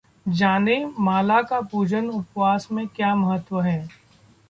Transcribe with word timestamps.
जानें, 0.27 0.93
माला 0.99 1.41
का 1.41 1.59
पूजा 1.61 1.99
उपासना 2.09 2.75
में 2.75 2.87
क्या 2.87 3.15
महत्व 3.15 3.61
है? 3.61 3.87